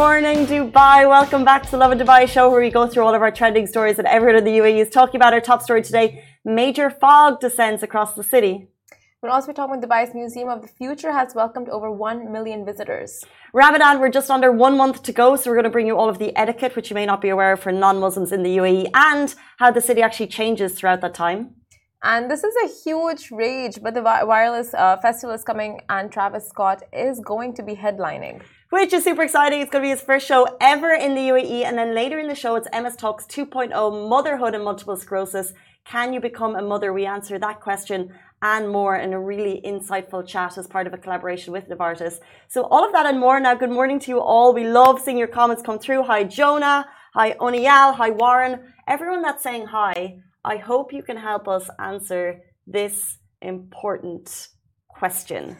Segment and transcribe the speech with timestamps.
[0.00, 1.06] morning, Dubai.
[1.06, 3.66] Welcome back to the Lovin Dubai show where we go through all of our trending
[3.66, 5.34] stories that everyone in the UAE is talking about.
[5.34, 8.54] Our top story today major fog descends across the city.
[9.20, 12.64] We'll also be talking about Dubai's Museum of the Future has welcomed over 1 million
[12.64, 13.22] visitors.
[13.52, 16.08] Ramadan, we're just under one month to go, so we're going to bring you all
[16.08, 18.56] of the etiquette, which you may not be aware of for non Muslims in the
[18.60, 21.40] UAE, and how the city actually changes throughout that time.
[22.02, 26.48] And this is a huge rage, but the wireless uh, festival is coming, and Travis
[26.48, 28.40] Scott is going to be headlining.
[28.70, 29.60] Which is super exciting.
[29.60, 31.64] It's going to be his first show ever in the UAE.
[31.64, 35.52] And then later in the show, it's MS Talks 2.0 Motherhood and Multiple Sclerosis.
[35.84, 36.92] Can you become a mother?
[36.92, 40.98] We answer that question and more in a really insightful chat as part of a
[40.98, 42.20] collaboration with Novartis.
[42.46, 43.40] So all of that and more.
[43.40, 44.54] Now, good morning to you all.
[44.54, 46.04] We love seeing your comments come through.
[46.04, 46.86] Hi, Jonah.
[47.14, 47.94] Hi, Onial.
[47.94, 48.72] Hi, Warren.
[48.86, 54.46] Everyone that's saying hi, I hope you can help us answer this important
[54.88, 55.56] question.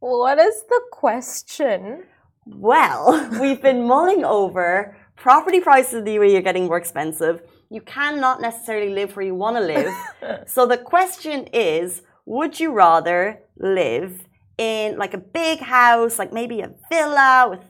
[0.00, 2.04] What is the question?
[2.54, 7.42] Well, we've been mulling over property prices in the UAE are getting more expensive.
[7.70, 9.94] You cannot necessarily live where you want to live.
[10.46, 14.24] so the question is would you rather live
[14.58, 17.60] in like a big house, like maybe a villa with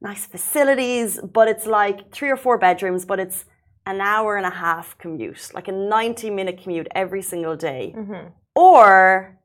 [0.00, 3.44] nice facilities, but it's like three or four bedrooms, but it's
[3.86, 8.28] an hour and a half commute, like a 90 minute commute every single day, mm-hmm.
[8.54, 9.38] or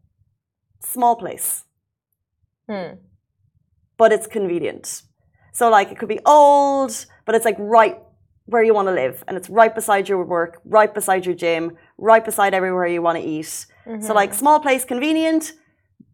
[0.81, 1.65] small place.
[2.69, 2.93] Hmm.
[3.99, 5.03] But it's convenient.
[5.53, 6.93] So, like, it could be old,
[7.25, 7.97] but it's like right
[8.45, 11.77] where you want to live, and it's right beside your work, right beside your gym,
[11.99, 13.51] right beside everywhere you want to eat.
[13.85, 14.01] Mm-hmm.
[14.01, 15.53] So, like, small place, convenient,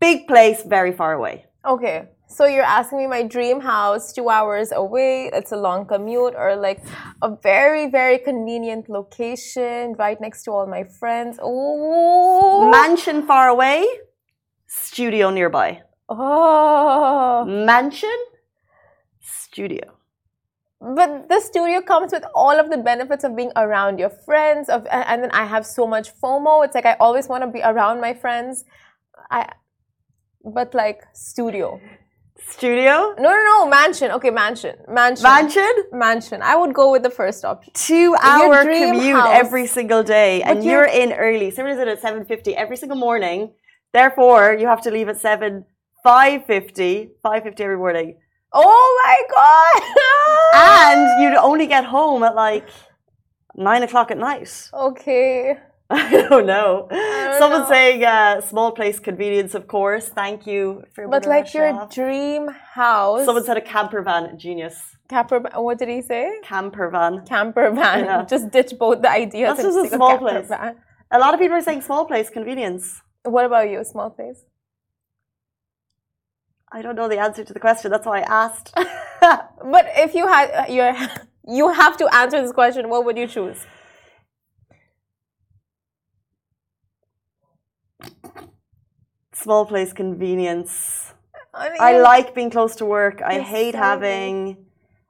[0.01, 1.45] big place, very far away.
[1.63, 2.09] Okay.
[2.27, 5.29] So you're asking me my dream house, two hours away.
[5.31, 6.81] It's a long commute, or like
[7.21, 11.37] a very, very convenient location right next to all my friends.
[11.41, 13.85] Oh, mansion far away,
[14.67, 15.83] studio nearby.
[16.07, 18.17] Oh, mansion,
[19.21, 19.93] studio.
[20.79, 24.69] But the studio comes with all of the benefits of being around your friends.
[24.69, 26.63] Of and then I have so much FOMO.
[26.63, 28.65] It's like I always want to be around my friends.
[29.31, 29.49] I,
[30.43, 31.79] but like studio.
[32.47, 33.15] Studio?
[33.17, 34.11] No, no, no, mansion.
[34.11, 34.75] Okay, mansion.
[34.87, 35.23] Mansion.
[35.23, 35.73] Mansion?
[35.91, 36.41] Mansion.
[36.43, 37.71] I would go with the first option.
[37.73, 39.29] Two hour commute house.
[39.31, 41.49] every single day, and you're, you're in early.
[41.49, 43.53] So is it at 7.50 every single morning.
[43.93, 45.65] Therefore, you have to leave at 7,
[46.05, 48.17] 5.50, 5.50 every morning.
[48.53, 50.93] Oh my god!
[50.93, 52.69] and you'd only get home at like
[53.55, 54.69] 9 o'clock at night.
[54.71, 55.57] Okay.
[55.89, 56.87] I don't know.
[56.91, 57.75] I Someone's know.
[57.75, 60.09] saying uh, small place convenience, of course.
[60.09, 61.07] Thank you for.
[61.07, 63.25] But like your dream house.
[63.25, 64.37] Someone said a camper van.
[64.37, 64.79] Genius.
[65.09, 65.39] Camper.
[65.55, 66.39] What did he say?
[66.43, 67.25] Camper van.
[67.25, 68.05] Camper van.
[68.05, 68.25] Yeah.
[68.29, 69.57] Just ditch both the ideas.
[69.57, 70.47] That's just a small place.
[70.49, 70.75] Van.
[71.11, 73.01] A lot of people are saying small place convenience.
[73.23, 73.83] What about you?
[73.83, 74.43] Small place.
[76.75, 77.89] I don't know the answer to the question.
[77.89, 78.73] That's why I asked.
[78.75, 80.83] but if you had you
[81.47, 83.59] you have to answer this question, what would you choose?
[89.45, 91.13] small place convenience.
[91.53, 93.21] I like being close to work.
[93.21, 94.57] I hate having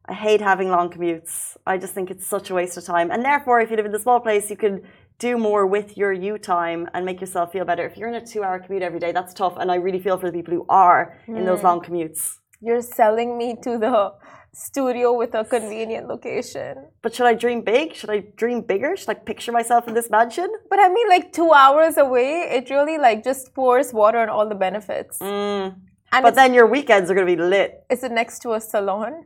[0.08, 1.58] I hate having long commutes.
[1.66, 3.10] I just think it's such a waste of time.
[3.12, 4.84] And therefore, if you live in the small place, you can
[5.20, 7.86] do more with your you time and make yourself feel better.
[7.86, 9.56] If you're in a two hour commute every day, that's tough.
[9.58, 11.38] And I really feel for the people who are mm.
[11.38, 11.68] in those hmm.
[11.68, 12.38] long commutes.
[12.62, 14.14] You're selling me to the
[14.54, 16.88] studio with a convenient location.
[17.02, 17.94] But should I dream big?
[17.94, 18.96] Should I dream bigger?
[18.96, 20.50] Should I picture myself in this mansion?
[20.70, 24.48] But I mean, like two hours away, it really like just pours water on all
[24.48, 25.20] the benefits.
[25.20, 25.76] Mm.
[26.12, 27.84] And but then your weekends are going to be lit.
[27.90, 29.26] Is it next to a salon?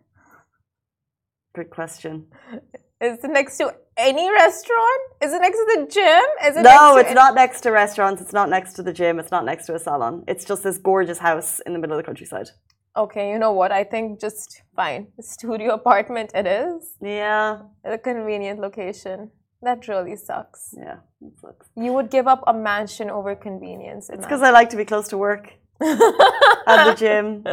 [1.54, 2.28] Good question.
[3.02, 5.02] Is it next to any restaurant?
[5.22, 6.24] Is it next to the gym?
[6.46, 8.22] Is it no, it's not next to restaurants.
[8.22, 9.20] It's not next to the gym.
[9.20, 10.26] It's not next to a salon.
[10.28, 12.50] It's just this gorgeous house in the middle of the countryside.
[12.98, 13.72] Okay, you know what?
[13.72, 15.08] I think just fine.
[15.22, 16.96] Studio apartment it is.
[17.02, 17.60] Yeah.
[17.86, 19.32] A convenient location.
[19.62, 20.74] That really sucks.
[20.78, 21.68] Yeah, it sucks.
[21.78, 24.10] You would give up a mansion over convenience.
[24.10, 25.54] It's because I like to be close to work.
[25.82, 27.46] at the gym.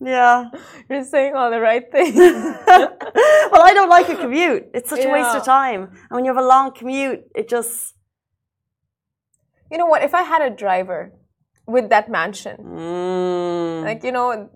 [0.00, 0.50] Yeah.
[0.88, 2.14] You're saying all the right things.
[3.52, 4.68] well, I don't like a commute.
[4.74, 5.10] It's such yeah.
[5.10, 5.82] a waste of time.
[5.82, 7.94] And when you have a long commute, it just.
[9.70, 10.02] You know what?
[10.02, 11.12] If I had a driver
[11.66, 13.84] with that mansion, mm.
[13.84, 14.50] like, you know,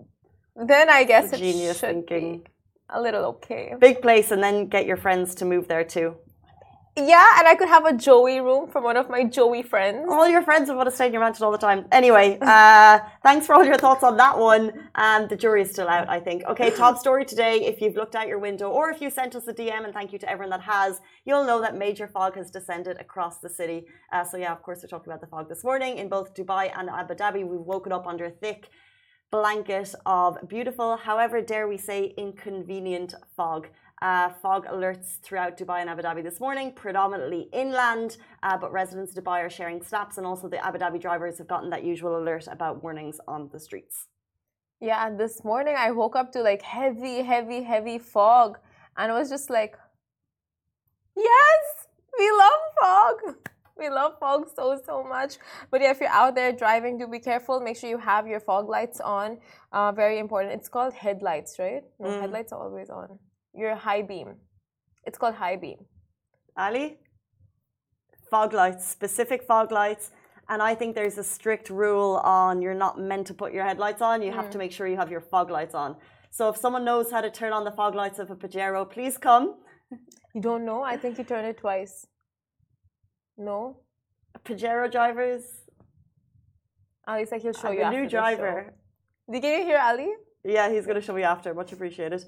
[0.55, 2.45] then I guess it's genius thinking.
[2.89, 3.73] a little okay.
[3.79, 6.15] Big place, and then get your friends to move there too.
[6.97, 10.07] Yeah, and I could have a Joey room from one of my Joey friends.
[10.09, 11.87] All your friends would want to stay in your mansion all the time.
[11.91, 14.71] Anyway, uh, thanks for all your thoughts on that one.
[14.95, 16.45] And the jury is still out, I think.
[16.45, 17.65] Okay, top story today.
[17.65, 20.13] If you've looked out your window or if you sent us a DM, and thank
[20.13, 23.87] you to everyone that has, you'll know that major fog has descended across the city.
[24.13, 26.71] Uh, so, yeah, of course, we're talking about the fog this morning in both Dubai
[26.79, 27.45] and Abu Dhabi.
[27.45, 28.69] We've woken up under a thick
[29.31, 33.67] blanket of beautiful, however, dare we say, inconvenient fog.
[34.09, 38.11] Uh, fog alerts throughout Dubai and Abu Dhabi this morning, predominantly inland,
[38.43, 41.49] uh, but residents of Dubai are sharing snaps, and also the Abu Dhabi drivers have
[41.53, 43.95] gotten that usual alert about warnings on the streets.
[44.89, 48.59] Yeah, this morning I woke up to like heavy, heavy, heavy fog,
[48.97, 49.73] and it was just like,
[51.31, 51.63] yes,
[52.19, 53.17] we love fog.
[53.77, 55.31] We love fog so so much.
[55.71, 57.55] But yeah, if you're out there driving, do be careful.
[57.59, 59.29] Make sure you have your fog lights on.
[59.77, 60.53] Uh, very important.
[60.59, 61.83] It's called headlights, right?
[61.99, 62.21] No, Mm.
[62.21, 63.09] headlights are always on.
[63.55, 64.35] Your high beam.
[65.05, 65.85] It's called high beam.
[66.57, 66.97] Ali?
[68.29, 70.11] Fog lights, specific fog lights.
[70.49, 74.01] And I think there's a strict rule on you're not meant to put your headlights
[74.01, 74.21] on.
[74.21, 74.63] You have to mm.
[74.63, 75.95] make sure you have your fog lights on.
[76.29, 79.17] So if someone knows how to turn on the fog lights of a Pajero, please
[79.17, 79.55] come.
[80.33, 80.83] You don't know?
[80.83, 82.07] I think you turn it twice.
[83.37, 83.79] No?
[84.43, 85.43] Pajero drivers,
[87.07, 88.73] Ali's like he'll show I'm you a new driver.
[89.31, 90.11] Did you hear Ali?
[90.43, 91.53] Yeah, he's gonna show me after.
[91.53, 92.25] Much appreciated.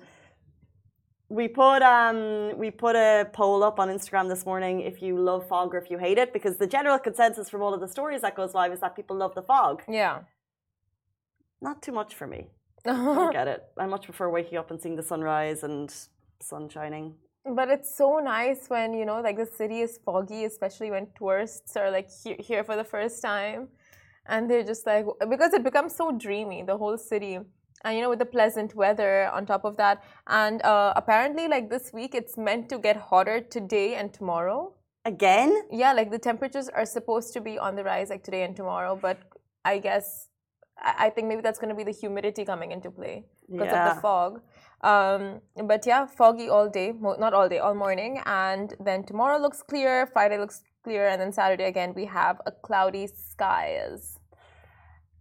[1.29, 5.47] We put um we put a poll up on Instagram this morning if you love
[5.47, 8.21] fog or if you hate it, because the general consensus from all of the stories
[8.21, 9.83] that goes live is that people love the fog.
[9.89, 10.19] Yeah.
[11.61, 12.47] Not too much for me.
[12.85, 13.63] I get it.
[13.77, 15.93] I much prefer waking up and seeing the sunrise and
[16.41, 17.15] sun shining.
[17.55, 21.75] But it's so nice when, you know, like the city is foggy, especially when tourists
[21.77, 23.69] are like he- here for the first time.
[24.27, 27.39] And they're just like, because it becomes so dreamy, the whole city.
[27.83, 30.03] And, you know, with the pleasant weather on top of that.
[30.27, 34.73] And uh, apparently, like this week, it's meant to get hotter today and tomorrow.
[35.05, 35.63] Again?
[35.71, 38.97] Yeah, like the temperatures are supposed to be on the rise like today and tomorrow.
[38.99, 39.19] But
[39.63, 40.29] I guess,
[40.79, 43.95] I, I think maybe that's going to be the humidity coming into play because of
[43.95, 44.41] the fog.
[44.81, 48.21] Um, but yeah, foggy all day, mo- not all day, all morning.
[48.25, 52.51] And then tomorrow looks clear, Friday looks clear, and then Saturday again we have a
[52.51, 54.19] cloudy skies.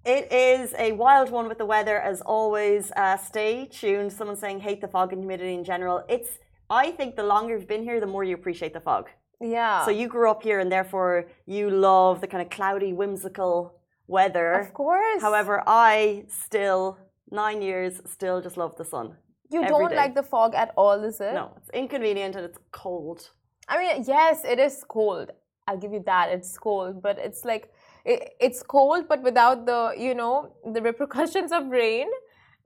[0.06, 2.92] It is a wild one with the weather as always.
[2.96, 4.12] Uh, stay tuned.
[4.12, 6.04] Someone saying hate the fog and humidity in general.
[6.08, 6.38] It's
[6.70, 9.08] I think the longer you've been here, the more you appreciate the fog.
[9.40, 9.84] Yeah.
[9.84, 14.52] So you grew up here and therefore you love the kind of cloudy, whimsical weather.
[14.52, 15.20] of course.
[15.20, 16.98] However, I still
[17.32, 19.16] nine years still just love the sun.
[19.50, 19.96] you don't day.
[19.96, 21.34] like the fog at all, is it?
[21.34, 23.30] No, it's inconvenient and it's cold.
[23.68, 25.32] I mean, yes, it is cold.
[25.66, 26.30] I'll give you that.
[26.30, 27.72] It's cold, but it's like
[28.12, 30.34] it, it's cold, but without the you know
[30.76, 32.08] the repercussions of rain.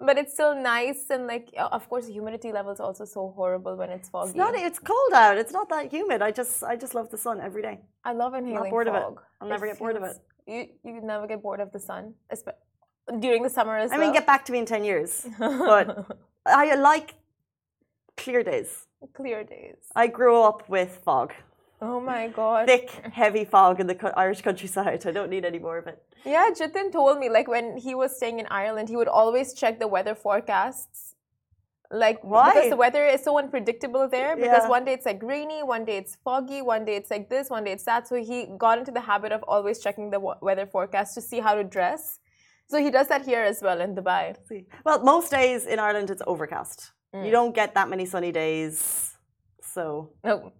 [0.08, 1.48] But it's still nice and like
[1.78, 4.30] of course the humidity level is also so horrible when it's foggy.
[4.30, 4.54] It's not.
[4.54, 5.36] It's cold out.
[5.42, 6.22] It's not that humid.
[6.22, 7.76] I just I just love the sun every day.
[8.02, 9.04] I love inhaling bored of it.
[9.40, 10.16] I'll never get bored of it.
[10.46, 12.14] You you never get bored of the sun,
[13.18, 14.06] during the summer as I well.
[14.06, 15.26] mean, get back to me in ten years.
[15.38, 16.06] but
[16.46, 17.14] I like
[18.16, 18.86] clear days.
[19.12, 19.76] clear days.
[19.94, 21.34] I grew up with fog,
[21.82, 22.66] Oh my god.
[22.66, 25.06] thick, heavy fog in the co- Irish countryside.
[25.06, 26.02] I don't need any more of it.
[26.24, 29.78] Yeah, Jitin told me like when he was staying in Ireland, he would always check
[29.80, 31.14] the weather forecasts.
[31.92, 32.52] Like Why?
[32.52, 34.36] because the weather is so unpredictable there.
[34.36, 34.68] Because Yeah.
[34.76, 37.64] one day it's like rainy, one day it's foggy, one day it's like this, one
[37.64, 38.06] day it's that.
[38.06, 41.54] So he got into the habit of always checking the weather forecast to see how
[41.54, 42.20] to dress.
[42.68, 44.36] So he does that here as well in Dubai.
[44.48, 44.66] See.
[44.84, 46.92] Well, most days in Ireland it's overcast.
[47.12, 47.24] Mm.
[47.26, 49.16] You don't get that many sunny days.
[49.74, 50.52] So No,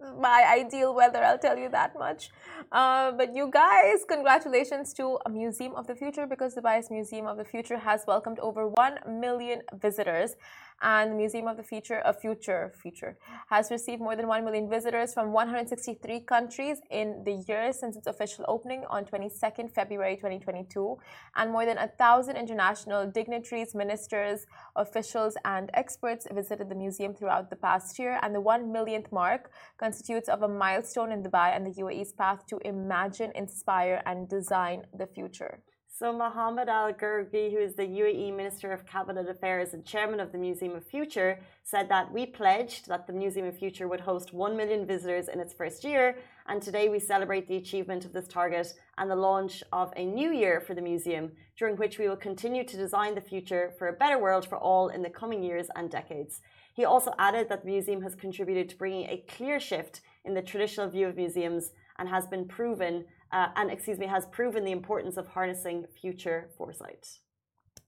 [0.00, 2.30] my ideal weather, I'll tell you that much.
[2.72, 7.36] Uh, but you guys, congratulations to a Museum of the Future because Dubai's Museum of
[7.36, 10.36] the Future has welcomed over 1 million visitors.
[10.82, 13.16] And the Museum of the Future, a future future,
[13.48, 18.06] has received more than 1 million visitors from 163 countries in the year since its
[18.06, 20.98] official opening on 22nd February 2022.
[21.34, 27.48] And more than a thousand international dignitaries, ministers, officials, and experts visited the museum throughout
[27.48, 28.18] the past year.
[28.22, 32.46] And the 1 millionth mark constitutes of a milestone in Dubai and the UAE's path
[32.48, 35.60] to imagine, inspire, and design the future.
[35.98, 40.30] So Mohammed Al Gergawi, who is the UAE Minister of Cabinet Affairs and Chairman of
[40.30, 44.34] the Museum of Future, said that we pledged that the Museum of Future would host
[44.34, 48.28] 1 million visitors in its first year, and today we celebrate the achievement of this
[48.28, 52.14] target and the launch of a new year for the museum, during which we will
[52.14, 55.68] continue to design the future for a better world for all in the coming years
[55.76, 56.42] and decades.
[56.74, 60.42] He also added that the museum has contributed to bringing a clear shift in the
[60.42, 64.72] traditional view of museums and has been proven uh, and excuse me has proven the
[64.72, 67.06] importance of harnessing future foresight.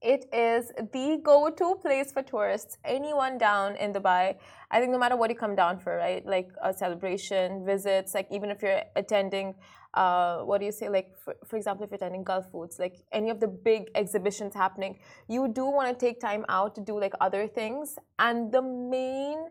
[0.01, 2.79] It is the go-to place for tourists.
[2.85, 4.37] Anyone down in Dubai,
[4.71, 6.25] I think no matter what you come down for, right?
[6.25, 9.57] Like a celebration, visits, like even if you're attending,
[9.95, 10.89] uh, what do you say?
[10.89, 14.55] Like for, for example, if you're attending Gulf Foods, like any of the big exhibitions
[14.55, 17.99] happening, you do want to take time out to do like other things.
[18.21, 19.49] And the main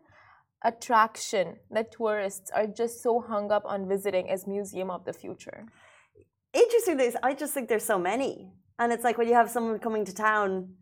[0.63, 5.65] attraction that tourists are just so hung up on visiting is Museum of the Future.
[6.53, 6.97] Interesting.
[6.97, 8.51] This I just think there's so many.
[8.79, 10.73] And it's like when you have someone coming to town,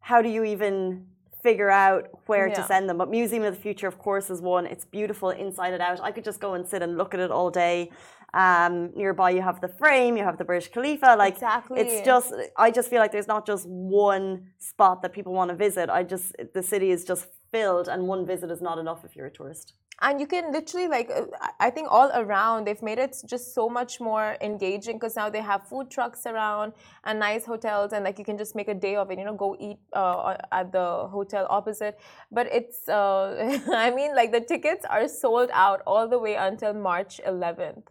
[0.00, 1.06] how do you even
[1.42, 2.98] figure out where to send them?
[2.98, 4.66] But Museum of the Future, of course, is one.
[4.66, 6.00] It's beautiful inside and out.
[6.02, 7.90] I could just go and sit and look at it all day.
[8.34, 11.16] Um, nearby, you have the frame, you have the Burj Khalifa.
[11.16, 11.80] Like, Exactly.
[11.80, 15.56] it's just, I just feel like there's not just one spot that people want to
[15.56, 15.88] visit.
[15.88, 19.26] I just, the city is just filled, and one visit is not enough if you're
[19.26, 19.74] a tourist.
[20.08, 21.22] and you can literally like uh,
[21.66, 25.40] I- think all around they've made it just so much more engaging because now they
[25.48, 26.72] have food trucks around
[27.04, 29.34] and nice hotels and like you can just make a day of it you know
[29.34, 30.86] go eat uh, at the
[31.16, 31.98] hotel opposite
[32.30, 36.72] but it's uh, i mean like the tickets are sold out all the way until
[36.90, 37.88] march 11th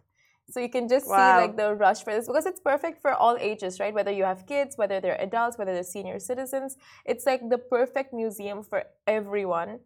[0.50, 3.36] so you can just see like the rush for this because it's perfect for all
[3.38, 3.94] ages right?
[3.94, 8.12] Whether you have kids whether they're adults whether they're senior citizens it's like the perfect
[8.12, 9.80] museum for everyone.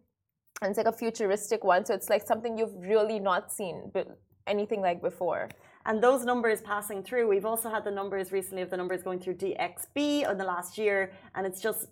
[0.61, 3.91] And it's like a futuristic one so it's like something you've really not seen
[4.47, 5.49] anything like before.
[5.85, 9.19] And those numbers passing through, we've also had the numbers recently of the numbers going
[9.19, 11.87] through DXB in the last year, and it's just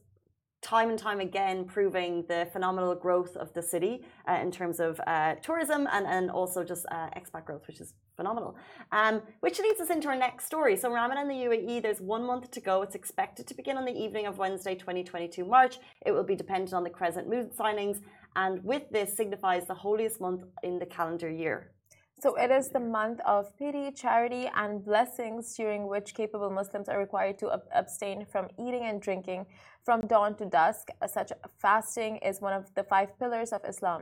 [0.61, 5.01] time and time again proving the phenomenal growth of the city uh, in terms of
[5.07, 8.55] uh, tourism and, and also just uh, expat growth, which is phenomenal.
[8.91, 10.75] Um, which leads us into our next story.
[10.77, 12.81] So, Ramadan in the UAE, there's one month to go.
[12.85, 15.75] It's expected to begin on the evening of Wednesday, 2022 March.
[16.05, 17.97] It will be dependent on the crescent moon signings,
[18.35, 21.59] and with this signifies the holiest month in the calendar year.
[22.23, 26.99] so it is the month of pity charity and blessings during which capable muslims are
[27.05, 29.41] required to ab- abstain from eating and drinking
[29.87, 30.83] from dawn to dusk
[31.15, 31.31] such
[31.63, 34.01] fasting is one of the five pillars of islam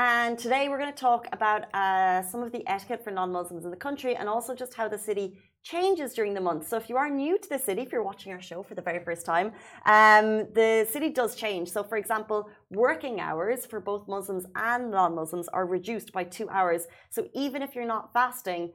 [0.00, 3.64] And today we're going to talk about uh, some of the etiquette for non Muslims
[3.64, 6.68] in the country and also just how the city changes during the month.
[6.68, 8.80] So, if you are new to the city, if you're watching our show for the
[8.80, 9.48] very first time,
[9.86, 11.68] um, the city does change.
[11.72, 16.48] So, for example, working hours for both Muslims and non Muslims are reduced by two
[16.48, 16.86] hours.
[17.10, 18.70] So, even if you're not fasting,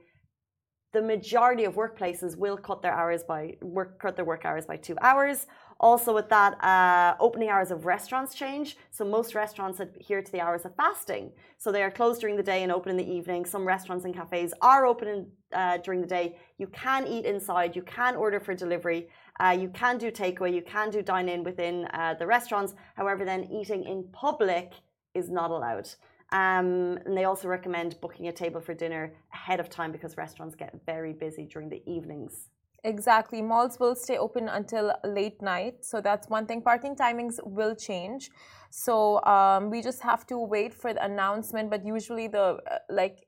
[0.94, 4.76] the majority of workplaces will cut their hours by work cut their work hours by
[4.76, 5.46] two hours.
[5.80, 8.76] Also, with that, uh, opening hours of restaurants change.
[8.92, 11.32] So most restaurants adhere to the hours of fasting.
[11.58, 13.44] So they are closed during the day and open in the evening.
[13.44, 16.38] Some restaurants and cafes are open in, uh, during the day.
[16.58, 17.74] You can eat inside.
[17.74, 19.08] You can order for delivery.
[19.40, 20.54] Uh, you can do takeaway.
[20.54, 22.74] You can do dine in within uh, the restaurants.
[22.94, 24.72] However, then eating in public
[25.12, 25.88] is not allowed.
[26.34, 30.56] Um, and they also recommend booking a table for dinner ahead of time because restaurants
[30.56, 32.48] get very busy during the evenings.
[32.82, 33.40] Exactly.
[33.40, 35.84] Malls will stay open until late night.
[35.84, 36.60] So that's one thing.
[36.60, 38.30] Parking timings will change.
[38.70, 41.70] So um, we just have to wait for the announcement.
[41.70, 43.26] But usually, the uh, like,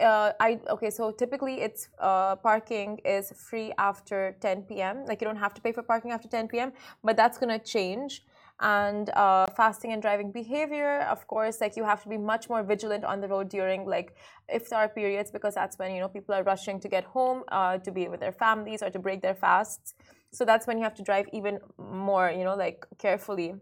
[0.00, 0.90] uh, I okay.
[0.90, 5.06] So typically, it's uh, parking is free after 10 p.m.
[5.06, 6.72] Like you don't have to pay for parking after 10 p.m.
[7.04, 8.24] But that's gonna change.
[8.60, 12.62] And uh, fasting and driving behavior, of course, like you have to be much more
[12.62, 14.16] vigilant on the road during like
[14.52, 17.92] iftar periods because that's when you know people are rushing to get home uh, to
[17.92, 19.94] be with their families or to break their fasts.
[20.32, 23.54] So that's when you have to drive even more, you know, like carefully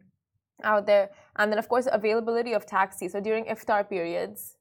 [0.63, 1.11] out there.
[1.37, 3.09] And then of course availability of taxi.
[3.09, 4.57] So during iftar periods,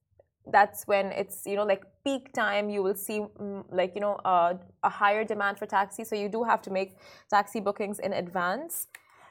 [0.48, 2.70] that's when it's you know like peak time.
[2.70, 6.04] You will see mm, like you know uh, a higher demand for taxi.
[6.04, 6.98] So you do have to make
[7.30, 8.88] taxi bookings in advance.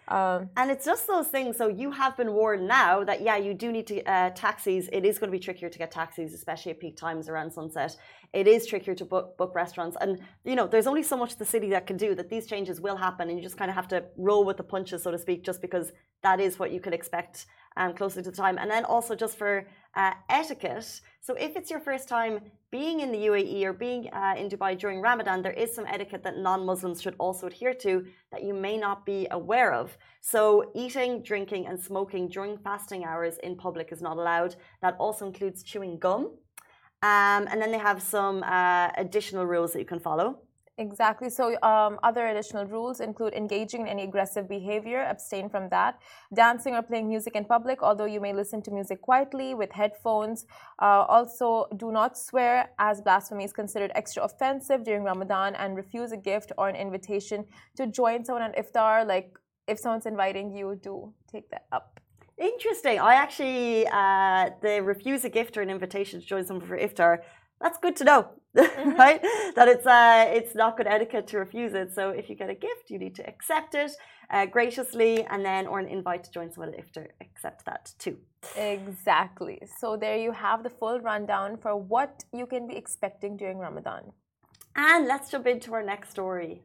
[0.08, 1.56] Um, And it's just those things.
[1.56, 4.88] So you have been warned now that yeah, you do need to uh, taxis.
[4.92, 7.96] It is going to be trickier to get taxis, especially at peak times around sunset.
[8.32, 11.44] It is trickier to book book restaurants, and you know there's only so much the
[11.44, 12.14] city that can do.
[12.14, 14.64] That these changes will happen, and you just kind of have to roll with the
[14.64, 15.92] punches, so to speak, just because
[16.22, 18.58] that is what you could expect um, closer to the time.
[18.58, 21.00] And then also just for uh, etiquette.
[21.20, 24.78] So if it's your first time being in the UAE or being uh, in Dubai
[24.78, 28.76] during Ramadan, there is some etiquette that non-Muslims should also adhere to that you may
[28.76, 29.96] not be aware of.
[30.20, 34.56] So eating, drinking, and smoking during fasting hours in public is not allowed.
[34.80, 36.22] That also includes chewing gum.
[37.02, 40.38] Um, and then they have some uh, additional rules that you can follow.
[40.82, 41.30] Exactly.
[41.30, 45.92] So, um, other additional rules include engaging in any aggressive behavior, abstain from that,
[46.42, 50.38] dancing or playing music in public, although you may listen to music quietly with headphones.
[50.86, 52.54] Uh, also, do not swear,
[52.88, 57.38] as blasphemy is considered extra offensive during Ramadan, and refuse a gift or an invitation
[57.78, 59.06] to join someone at iftar.
[59.14, 59.28] Like,
[59.68, 60.94] if someone's inviting you, do
[61.32, 62.00] take that up.
[62.38, 62.98] Interesting.
[62.98, 67.12] I actually, uh, the refuse a gift or an invitation to join someone for iftar.
[67.62, 68.20] That's good to know,
[68.54, 69.22] right?
[69.54, 71.94] That it's uh, it's not good etiquette to refuse it.
[71.94, 73.92] So if you get a gift, you need to accept it
[74.32, 78.16] uh, graciously, and then or an invite to join someone if to accept that too.
[78.56, 79.60] Exactly.
[79.78, 84.12] So, there you have the full rundown for what you can be expecting during Ramadan.
[84.74, 86.62] And let's jump into our next story.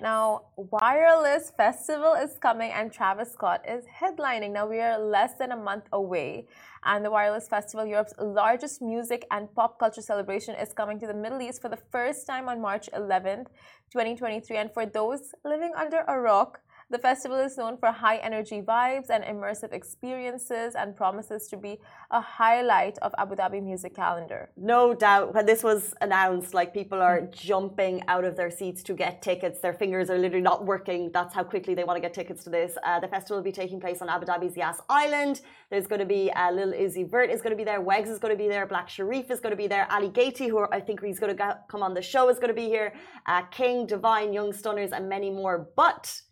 [0.00, 4.52] Now, Wireless Festival is coming and Travis Scott is headlining.
[4.52, 6.46] Now, we are less than a month away,
[6.84, 11.14] and the Wireless Festival, Europe's largest music and pop culture celebration, is coming to the
[11.14, 13.46] Middle East for the first time on March 11th,
[13.90, 14.56] 2023.
[14.56, 16.60] And for those living under a rock,
[16.90, 21.78] the festival is known for high energy vibes and immersive experiences and promises to be
[22.10, 24.50] a highlight of Abu Dhabi music calendar.
[24.56, 25.34] No doubt.
[25.34, 29.60] When this was announced, like people are jumping out of their seats to get tickets.
[29.60, 31.10] Their fingers are literally not working.
[31.12, 32.78] That's how quickly they want to get tickets to this.
[32.82, 35.42] Uh, the festival will be taking place on Abu Dhabi's Yas Island.
[35.70, 37.82] There's going to be uh, Lil Uzi Vert is going to be there.
[37.82, 38.64] Wegz is going to be there.
[38.66, 39.86] Black Sherif is going to be there.
[39.90, 42.54] Ali Gatie, who I think he's going to come on the show, is going to
[42.54, 42.94] be here.
[43.26, 45.68] Uh, King, Divine, Young Stunners, and many more.
[45.76, 46.22] But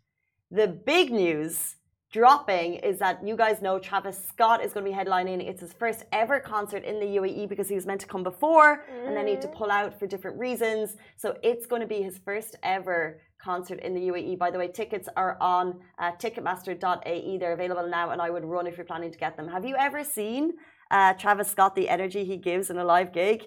[0.50, 1.76] the big news
[2.12, 5.46] dropping is that you guys know Travis Scott is going to be headlining.
[5.46, 8.84] It's his first ever concert in the UAE because he was meant to come before
[8.90, 9.06] mm.
[9.06, 10.96] and then he had to pull out for different reasons.
[11.16, 14.38] So it's going to be his first ever concert in the UAE.
[14.38, 17.38] By the way, tickets are on uh, ticketmaster.ae.
[17.38, 19.48] They're available now and I would run if you're planning to get them.
[19.48, 20.54] Have you ever seen
[20.90, 23.44] uh, Travis Scott, the energy he gives in a live gig?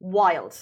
[0.00, 0.56] Wild.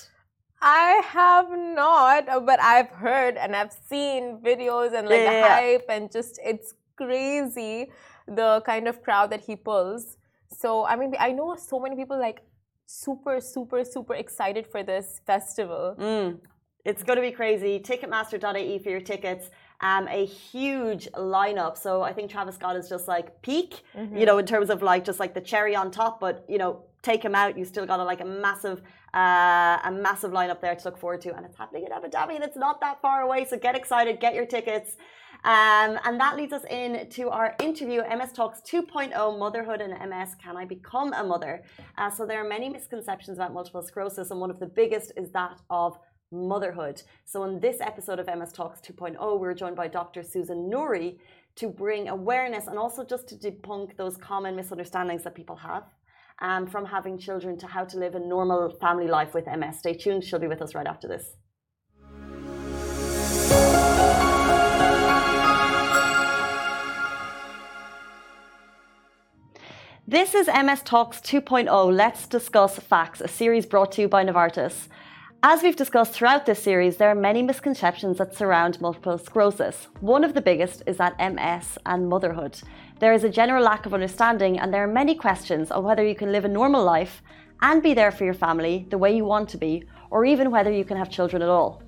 [0.67, 5.87] I have not, but I've heard and I've seen videos and like yeah, the hype
[5.91, 7.91] and just it's crazy
[8.27, 10.17] the kind of crowd that he pulls.
[10.51, 12.41] So I mean, I know so many people like
[12.87, 15.97] super, super, super excited for this festival.
[15.99, 16.39] Mm.
[16.87, 17.79] It's going to be crazy.
[17.79, 19.51] Ticketmaster.ae for your tickets.
[19.81, 21.77] Um, a huge lineup.
[21.77, 24.19] So I think Travis Scott is just like peak, mm -hmm.
[24.19, 26.21] you know, in terms of like just like the cherry on top.
[26.21, 28.83] But you know, take him out, you still got a, like a massive
[29.15, 32.35] uh, a massive lineup there to look forward to, and it's happening in Abu Dhabi,
[32.35, 33.47] and it's not that far away.
[33.49, 34.97] So get excited, get your tickets.
[35.45, 40.35] Um, and that leads us in to our interview, MS Talks 2.0 Motherhood and MS
[40.43, 41.63] Can I Become a Mother?
[41.99, 45.31] Uh, so there are many misconceptions about multiple sclerosis, and one of the biggest is
[45.33, 45.99] that of
[46.33, 47.03] motherhood.
[47.25, 50.23] So in this episode of MS Talks 2.0, we're joined by Dr.
[50.23, 51.19] Susan Nouri
[51.57, 55.85] to bring awareness and also just to debunk those common misunderstandings that people have
[56.41, 59.79] um, from having children to how to live a normal family life with MS.
[59.79, 61.37] Stay tuned, she'll be with us right after this.
[70.07, 74.89] This is MS Talks 2.0 Let's Discuss Facts, a series brought to you by Novartis.
[75.43, 79.89] As we've discussed throughout this series, there are many misconceptions that surround multiple sclerosis.
[80.01, 82.61] One of the biggest is that MS and motherhood.
[83.01, 86.15] There is a general lack of understanding, and there are many questions on whether you
[86.15, 87.23] can live a normal life
[87.61, 90.71] and be there for your family the way you want to be, or even whether
[90.71, 91.83] you can have children at all.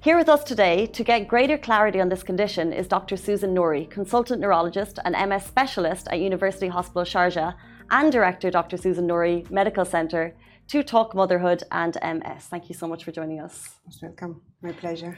[0.00, 3.16] Here with us today to get greater clarity on this condition is Dr.
[3.16, 7.54] Susan Nouri, consultant neurologist and MS specialist at University Hospital Sharjah,
[7.90, 8.76] and director Dr.
[8.76, 10.36] Susan Nouri Medical Centre
[10.68, 12.44] to talk motherhood and MS.
[12.50, 13.70] Thank you so much for joining us.
[13.86, 14.42] Most welcome.
[14.60, 15.16] My pleasure.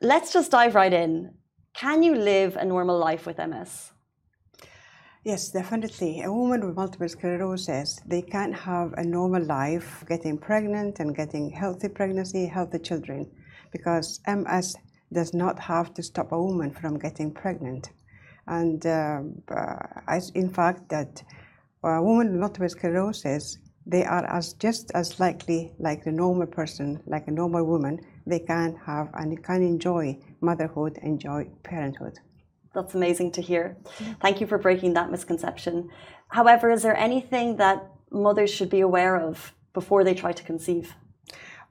[0.00, 1.34] Let's just dive right in.
[1.74, 3.92] Can you live a normal life with MS?
[5.26, 6.22] Yes, definitely.
[6.22, 11.50] A woman with multiple sclerosis, they can't have a normal life getting pregnant and getting
[11.50, 13.28] healthy pregnancy, healthy children,
[13.72, 14.76] because MS
[15.12, 17.90] does not have to stop a woman from getting pregnant.
[18.46, 21.24] And uh, uh, in fact, that
[21.82, 27.02] a woman with multiple sclerosis they are as just as likely like the normal person,
[27.04, 32.20] like a normal woman, they can have and can enjoy motherhood, enjoy parenthood.
[32.76, 33.78] That's amazing to hear.
[34.20, 35.88] Thank you for breaking that misconception.
[36.28, 37.78] However, is there anything that
[38.10, 40.94] mothers should be aware of before they try to conceive?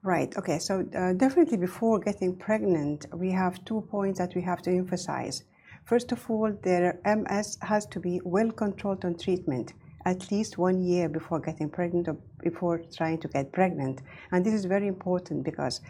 [0.02, 0.36] Right.
[0.36, 0.58] Okay.
[0.58, 5.44] So uh, definitely before getting pregnant, we have two points that we have to emphasize.
[5.86, 9.74] First of all, their MS has to be well controlled on treatment
[10.06, 14.02] at least one year before getting pregnant or before trying to get pregnant.
[14.32, 15.82] And this is very important because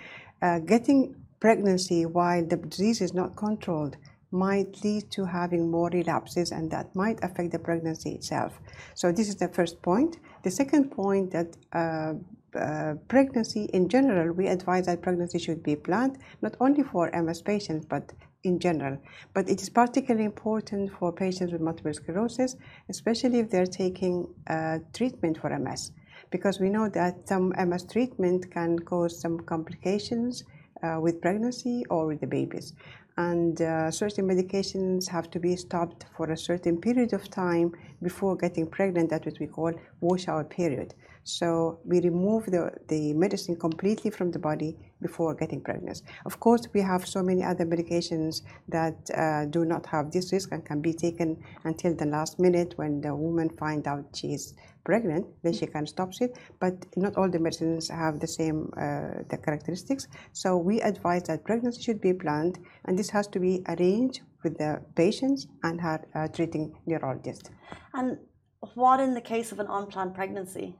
[0.41, 3.97] uh, getting pregnancy while the disease is not controlled
[4.35, 8.59] might lead to having more relapses and that might affect the pregnancy itself.
[8.93, 10.17] So this is the first point.
[10.43, 12.13] The second point that uh,
[12.55, 17.41] uh, pregnancy in general, we advise that pregnancy should be planned not only for MS
[17.41, 18.97] patients but in general.
[19.33, 22.55] But it is particularly important for patients with multiple sclerosis,
[22.89, 25.91] especially if they're taking uh, treatment for MS,
[26.29, 30.43] because we know that some MS treatment can cause some complications
[30.83, 32.73] uh, with pregnancy or with the babies.
[33.17, 37.71] And uh, certain medications have to be stopped for a certain period of time
[38.03, 39.09] before getting pregnant.
[39.09, 40.93] That's what we call washout period.
[41.23, 46.03] So we remove the, the medicine completely from the body before getting pregnant.
[46.25, 50.51] Of course, we have so many other medications that uh, do not have this risk
[50.51, 54.53] and can be taken until the last minute when the woman finds out she's
[54.85, 56.37] pregnant, then she can stop it.
[56.59, 60.07] But not all the medicines have the same uh, the characteristics.
[60.31, 64.57] So we advise that pregnancy should be planned, and this has to be arranged with
[64.57, 67.51] the patients and her uh, treating neurologist.
[67.93, 68.17] And
[68.75, 70.75] what in the case of an unplanned pregnancy?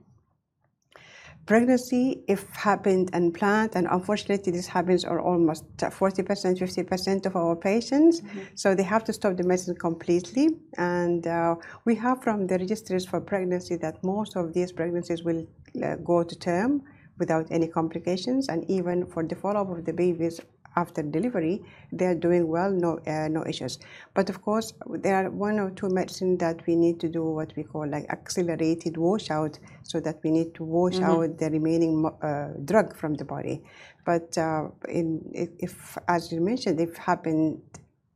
[1.46, 8.22] Pregnancy, if happened unplanned, and unfortunately this happens or almost 40%, 50% of our patients,
[8.22, 8.40] mm-hmm.
[8.56, 10.50] so they have to stop the medicine completely.
[10.78, 11.56] And uh,
[11.86, 15.46] we have from the registries for pregnancy that most of these pregnancies will
[15.84, 16.82] uh, go to term
[17.18, 20.42] without any complications, and even for the follow-up of the babies
[20.76, 23.80] after delivery, they are doing well, no, uh, no issues.
[24.14, 27.54] But of course, there are one or two medicines that we need to do what
[27.56, 31.04] we call like accelerated washout, so that we need to wash mm-hmm.
[31.04, 33.64] out the remaining uh, drug from the body.
[34.06, 37.62] But uh, in, if, as you mentioned, if happened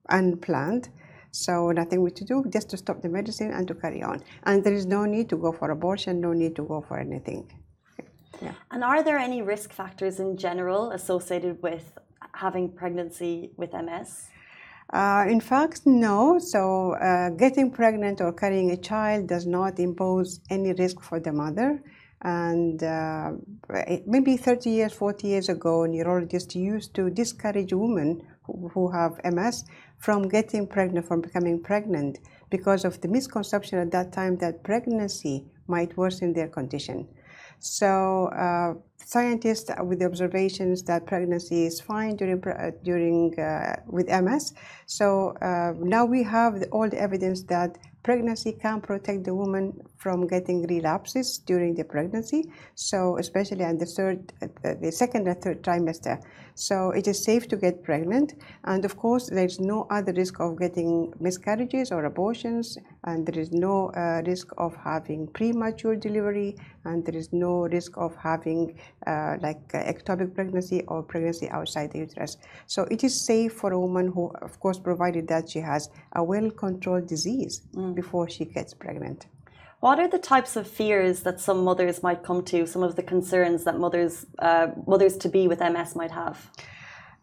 [0.10, 0.90] unplanned,
[1.32, 4.24] so nothing we to do, just to stop the medicine and to carry on.
[4.44, 7.52] And there is no need to go for abortion, no need to go for anything.
[8.42, 8.54] Yeah.
[8.72, 11.98] And are there any risk factors in general associated with
[12.40, 14.30] having pregnancy with MS?
[14.92, 16.40] Uh, in fact, no.
[16.40, 21.32] So, uh, getting pregnant or carrying a child does not impose any risk for the
[21.32, 21.84] mother.
[22.22, 23.32] And uh,
[24.06, 29.64] maybe 30 years, 40 years ago, neurologists used to discourage women who, who have MS
[30.00, 35.46] from getting pregnant, from becoming pregnant, because of the misconception at that time that pregnancy
[35.68, 37.08] might worsen their condition.
[37.60, 38.74] So uh,
[39.10, 44.54] scientists, with the observations that pregnancy is fine during uh, during uh, with MS,
[44.86, 50.26] so uh, now we have all the evidence that pregnancy can protect the woman from
[50.26, 52.50] getting relapses during the pregnancy.
[52.76, 56.22] So especially in the third, uh, the second and third trimester.
[56.56, 60.40] So it is safe to get pregnant, and of course there is no other risk
[60.40, 63.92] of getting miscarriages or abortions, and there is no
[64.26, 66.58] risk of having premature delivery,
[66.90, 68.62] and there is no risk of having
[69.08, 72.38] uh, like uh, ectopic pregnancy or pregnancy outside the uterus.
[72.66, 76.24] So it is safe for a woman who, of course, provided that she has a
[76.24, 77.94] well-controlled disease mm.
[77.96, 79.28] before she gets pregnant.
[79.80, 82.68] What are the types of fears that some mothers might come to?
[82.68, 86.38] Some of the concerns that mothers uh, mothers to be with MS might have.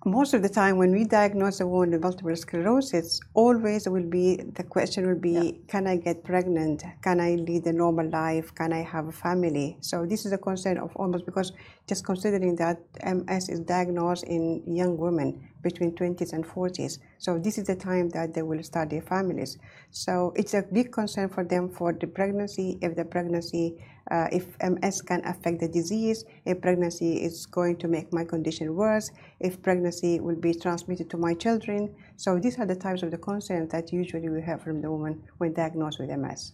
[0.07, 4.37] Most of the time, when we diagnose a woman with multiple sclerosis, always will be
[4.55, 5.51] the question will be, yeah.
[5.67, 6.85] can I get pregnant?
[7.03, 8.55] Can I lead a normal life?
[8.55, 9.79] Can I have a family?
[9.81, 11.51] So this is a concern of almost because
[11.89, 17.01] just considering that MS is diagnosed in young women, between 20s and 40s.
[17.19, 19.59] So this is the time that they will start their families.
[19.91, 23.65] So it's a big concern for them for the pregnancy, if the pregnancy,
[24.11, 28.75] uh, if MS can affect the disease, if pregnancy is going to make my condition
[28.75, 31.95] worse, if pregnancy will be transmitted to my children.
[32.17, 35.23] So these are the types of the concerns that usually we have from the woman
[35.39, 36.53] when diagnosed with MS.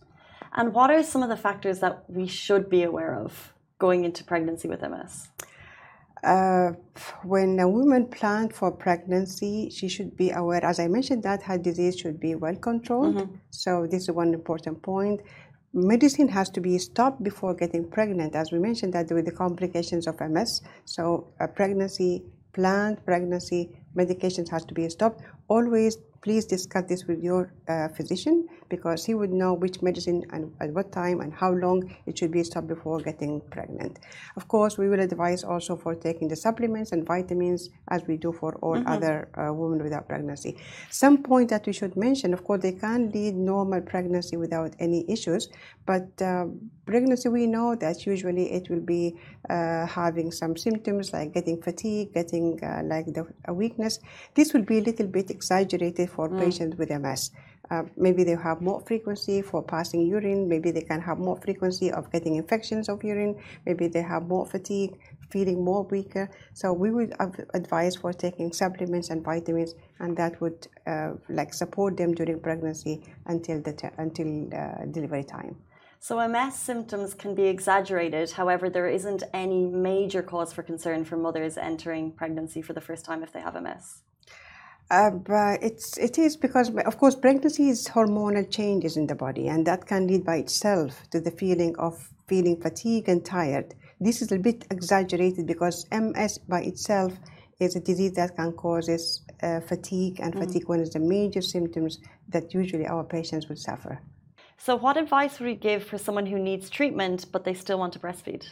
[0.54, 4.24] And what are some of the factors that we should be aware of going into
[4.24, 5.28] pregnancy with MS?
[6.22, 6.72] Uh,
[7.24, 11.58] when a woman plans for pregnancy, she should be aware, as I mentioned, that her
[11.58, 13.16] disease should be well controlled.
[13.16, 13.34] Mm-hmm.
[13.50, 15.20] So, this is one important point.
[15.74, 20.06] Medicine has to be stopped before getting pregnant, as we mentioned that with the complications
[20.06, 20.60] of MS.
[20.84, 25.22] So, a pregnancy, planned pregnancy, medications has to be stopped.
[25.48, 30.50] Always please discuss this with your uh, physician because he would know which medicine and
[30.60, 33.98] at what time and how long it should be stopped before getting pregnant.
[34.36, 38.32] Of course, we will advise also for taking the supplements and vitamins as we do
[38.32, 38.94] for all mm-hmm.
[38.94, 40.56] other uh, women without pregnancy.
[40.90, 45.04] Some point that we should mention, of course, they can lead normal pregnancy without any
[45.10, 45.48] issues,
[45.84, 46.46] but uh,
[46.86, 49.16] pregnancy we know that usually it will be
[49.50, 53.98] uh, having some symptoms like getting fatigue, getting uh, like the weakness.
[54.34, 56.38] This will be a little bit exaggerated for mm.
[56.44, 57.30] patients with MS.
[57.70, 60.48] Uh, maybe they have more frequency for passing urine.
[60.48, 63.34] Maybe they can have more frequency of getting infections of urine.
[63.64, 64.98] Maybe they have more fatigue,
[65.30, 66.28] feeling more weaker.
[66.52, 67.14] So we would
[67.54, 73.02] advise for taking supplements and vitamins, and that would uh, like support them during pregnancy
[73.26, 75.56] until the until uh, delivery time.
[75.98, 78.32] So MS symptoms can be exaggerated.
[78.32, 83.04] However, there isn't any major cause for concern for mothers entering pregnancy for the first
[83.04, 84.02] time if they have MS.
[84.90, 89.48] Uh, but it's it is because of course pregnancy is hormonal changes in the body
[89.48, 93.74] and that can lead by itself to the feeling of feeling fatigue and tired.
[94.00, 97.12] This is a bit exaggerated because MS by itself
[97.60, 98.88] is a disease that can cause
[99.42, 100.44] uh, fatigue and mm-hmm.
[100.44, 104.00] fatigue one is the major symptoms that usually our patients will suffer.
[104.58, 107.92] So, what advice would you give for someone who needs treatment but they still want
[107.94, 108.44] to breastfeed?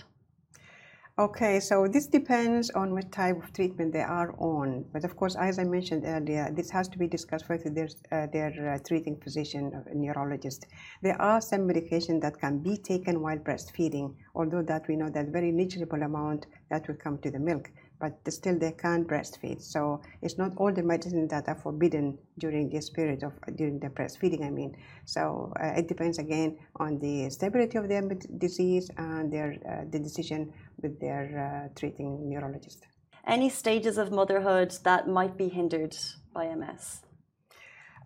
[1.18, 4.84] Okay, so this depends on what type of treatment they are on.
[4.92, 8.26] But of course, as I mentioned earlier, this has to be discussed with their, uh,
[8.32, 10.66] their uh, treating physician, uh, neurologist.
[11.02, 15.28] There are some medication that can be taken while breastfeeding, although that we know that
[15.28, 17.70] very negligible amount that will come to the milk
[18.00, 19.60] but still they can't breastfeed.
[19.60, 23.90] So it's not all the medicines that are forbidden during this period of during the
[23.90, 24.42] breastfeeding.
[24.44, 28.02] I mean, so uh, it depends again on the stability of their
[28.38, 32.86] disease and their uh, the decision with their uh, treating neurologist.
[33.26, 35.96] Any stages of motherhood that might be hindered
[36.32, 37.00] by MS?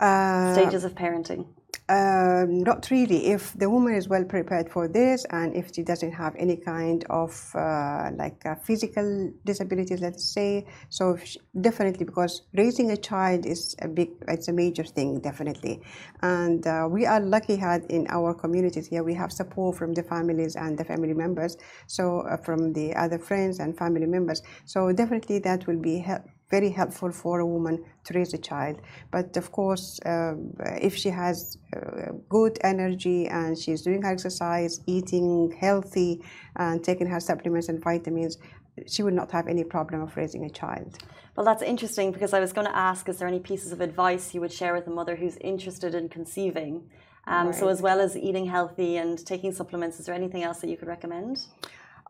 [0.01, 1.47] Uh, stages of parenting.
[1.89, 3.27] Um, not really.
[3.27, 7.05] If the woman is well prepared for this, and if she doesn't have any kind
[7.11, 13.77] of uh, like physical disabilities, let's say, so she, definitely because raising a child is
[13.83, 15.83] a big, it's a major thing, definitely.
[16.23, 20.03] And uh, we are lucky had in our communities here, we have support from the
[20.03, 24.43] families and the family members, so uh, from the other friends and family members.
[24.65, 28.81] So definitely that will be help very helpful for a woman to raise a child.
[29.11, 30.35] But of course, uh,
[30.81, 36.23] if she has uh, good energy and she's doing her exercise, eating healthy,
[36.57, 38.39] and taking her supplements and vitamins,
[38.87, 40.99] she would not have any problem of raising a child.
[41.37, 44.35] Well, that's interesting because I was going to ask is there any pieces of advice
[44.35, 46.91] you would share with a mother who's interested in conceiving?
[47.27, 47.55] Um, right.
[47.55, 50.77] So, as well as eating healthy and taking supplements, is there anything else that you
[50.77, 51.47] could recommend?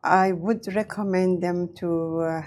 [0.03, 2.20] I would recommend them to.
[2.20, 2.42] Uh,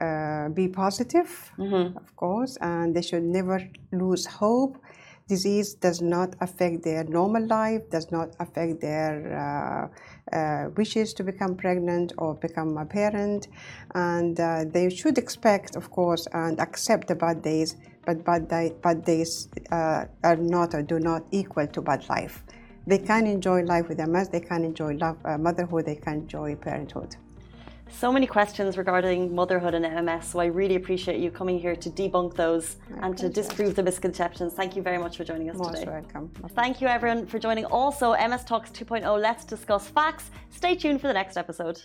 [0.00, 1.96] uh, be positive, mm-hmm.
[1.96, 3.60] of course, and they should never
[3.92, 4.78] lose hope.
[5.26, 11.24] Disease does not affect their normal life, does not affect their uh, uh, wishes to
[11.24, 13.48] become pregnant or become a parent,
[13.94, 17.76] and uh, they should expect, of course, and accept the bad days.
[18.04, 22.44] But bad, di- bad days uh, are not or do not equal to bad life.
[22.86, 24.28] They can enjoy life with MS.
[24.28, 25.86] They can enjoy love, uh, motherhood.
[25.86, 27.16] They can enjoy parenthood
[27.90, 30.26] so many questions regarding motherhood and MS.
[30.28, 34.52] So I really appreciate you coming here to debunk those and to disprove the misconceptions.
[34.54, 35.90] Thank you very much for joining us Most today.
[35.90, 36.30] welcome.
[36.50, 37.64] Thank you everyone for joining.
[37.66, 39.20] Also, MS Talks 2.0.
[39.20, 40.30] Let's discuss facts.
[40.50, 41.82] Stay tuned for the next episode.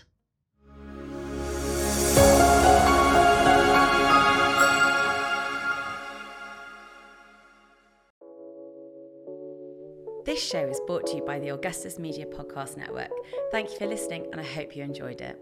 [10.24, 13.10] This show is brought to you by the Augustus Media Podcast Network.
[13.50, 15.40] Thank you for listening, and I hope you enjoyed it.